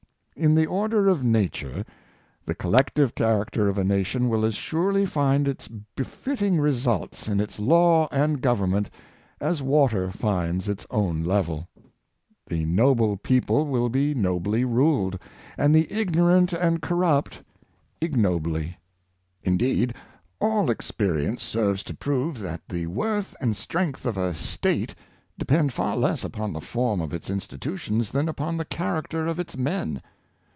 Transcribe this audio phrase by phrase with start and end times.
[0.37, 1.85] In the order of nature,
[2.47, 7.59] the collective character of a nation will as surely find its befitting results in its
[7.59, 8.87] law and gov ernment
[9.39, 11.67] as water finds its own level.
[12.47, 15.19] The noble people will be nobly ruled,
[15.59, 17.43] and the ignorant and corrupt
[18.01, 18.77] igno bly.
[19.43, 19.93] Indeed,
[20.39, 24.95] all experience serves to prove that the worth and strength of a State
[25.37, 29.55] depend far less upon the form of its institutions than upon the character of its
[29.55, 30.01] men.